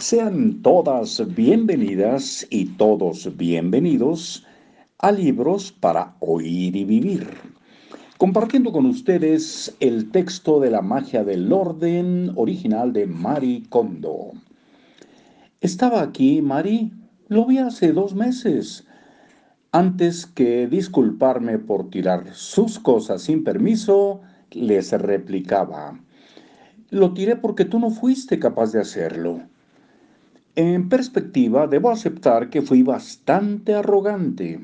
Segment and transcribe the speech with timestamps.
[0.00, 4.46] Sean todas bienvenidas y todos bienvenidos
[4.96, 7.28] a Libros para Oír y Vivir.
[8.16, 14.30] Compartiendo con ustedes el texto de la magia del orden original de Mari Kondo.
[15.60, 16.92] Estaba aquí, Mari,
[17.28, 18.86] lo vi hace dos meses.
[19.70, 26.00] Antes que disculparme por tirar sus cosas sin permiso, les replicaba.
[26.88, 29.42] Lo tiré porque tú no fuiste capaz de hacerlo.
[30.56, 34.60] En perspectiva, debo aceptar que fui bastante arrogante.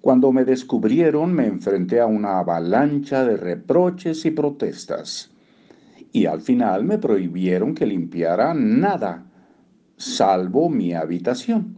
[0.00, 5.30] Cuando me descubrieron, me enfrenté a una avalancha de reproches y protestas.
[6.12, 9.24] Y al final me prohibieron que limpiara nada,
[9.96, 11.76] salvo mi habitación.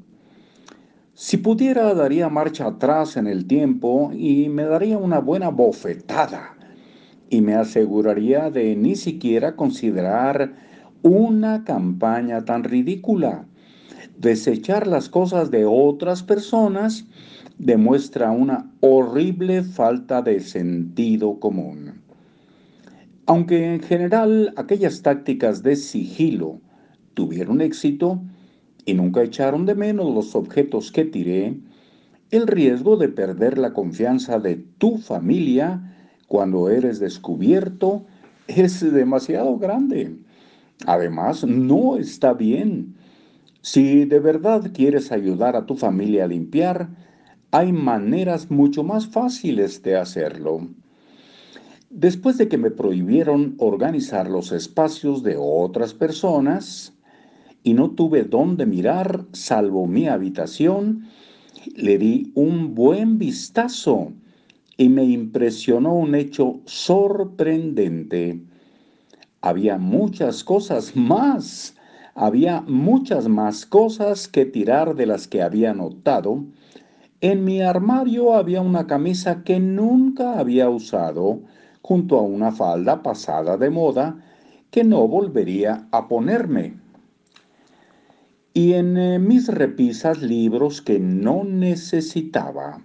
[1.13, 6.57] Si pudiera, daría marcha atrás en el tiempo y me daría una buena bofetada.
[7.31, 10.55] Y me aseguraría de ni siquiera considerar
[11.05, 13.47] una campaña tan ridícula.
[14.19, 17.05] Desechar las cosas de otras personas
[17.59, 22.01] demuestra una horrible falta de sentido común.
[23.27, 26.61] Aunque en general aquellas tácticas de sigilo
[27.13, 28.23] tuvieron éxito
[28.87, 31.59] y nunca echaron de menos los objetos que tiré,
[32.31, 35.95] el riesgo de perder la confianza de tu familia
[36.29, 38.07] cuando eres descubierto
[38.49, 40.17] es demasiado grande.
[40.87, 42.95] Además, no está bien.
[43.63, 46.91] Si de verdad quieres ayudar a tu familia a limpiar,
[47.51, 50.69] hay maneras mucho más fáciles de hacerlo.
[51.89, 56.93] Después de que me prohibieron organizar los espacios de otras personas
[57.63, 61.09] y no tuve dónde mirar salvo mi habitación,
[61.77, 64.13] le di un buen vistazo
[64.77, 68.43] y me impresionó un hecho sorprendente
[69.45, 71.77] había muchas cosas más.
[72.15, 76.47] Había muchas más cosas que tirar de las que había notado.
[77.21, 81.43] En mi armario había una camisa que nunca había usado,
[81.83, 84.17] junto a una falda pasada de moda
[84.71, 86.79] que no volvería a ponerme.
[88.55, 92.81] Y en eh, mis repisas libros que no necesitaba.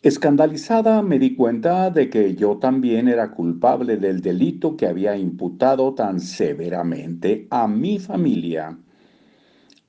[0.00, 5.92] Escandalizada me di cuenta de que yo también era culpable del delito que había imputado
[5.92, 8.78] tan severamente a mi familia.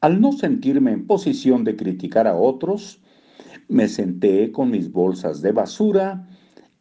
[0.02, 3.00] Al no sentirme en posición de criticar a otros,
[3.68, 6.28] me senté con mis bolsas de basura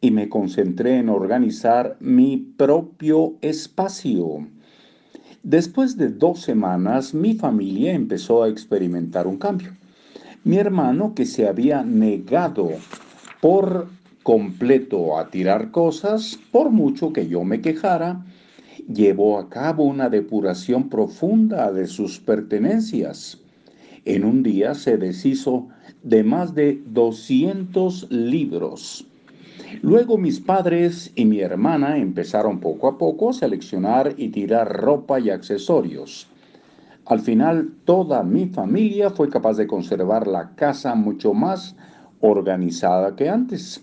[0.01, 4.47] y me concentré en organizar mi propio espacio.
[5.43, 9.77] Después de dos semanas, mi familia empezó a experimentar un cambio.
[10.43, 12.71] Mi hermano, que se había negado
[13.41, 13.87] por
[14.23, 18.25] completo a tirar cosas, por mucho que yo me quejara,
[18.87, 23.39] llevó a cabo una depuración profunda de sus pertenencias.
[24.05, 25.67] En un día se deshizo
[26.03, 29.05] de más de 200 libros.
[29.81, 35.19] Luego mis padres y mi hermana empezaron poco a poco a seleccionar y tirar ropa
[35.19, 36.27] y accesorios.
[37.05, 41.75] Al final toda mi familia fue capaz de conservar la casa mucho más
[42.21, 43.81] organizada que antes.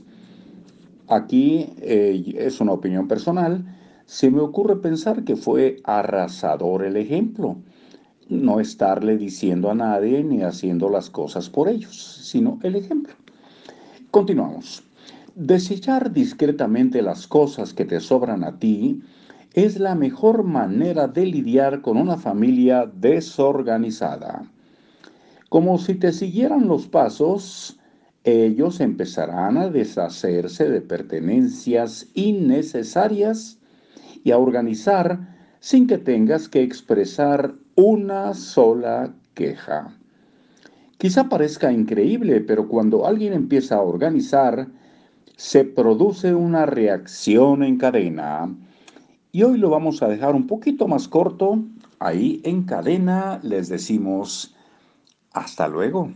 [1.09, 3.65] Aquí eh, es una opinión personal.
[4.07, 7.57] Se me ocurre pensar que fue arrasador el ejemplo.
[8.29, 13.15] No estarle diciendo a nadie ni haciendo las cosas por ellos, sino el ejemplo.
[14.11, 14.83] Continuamos.
[15.37, 19.03] Desechar discretamente las cosas que te sobran a ti
[19.53, 24.43] es la mejor manera de lidiar con una familia desorganizada.
[25.49, 27.79] Como si te siguieran los pasos,
[28.27, 33.59] ellos empezarán a deshacerse de pertenencias innecesarias
[34.25, 39.97] y a organizar sin que tengas que expresar una sola queja.
[40.99, 44.67] Quizá parezca increíble, pero cuando alguien empieza a organizar,
[45.37, 48.53] se produce una reacción en cadena.
[49.31, 51.63] Y hoy lo vamos a dejar un poquito más corto.
[52.01, 54.57] Ahí en cadena les decimos
[55.33, 56.11] hasta luego.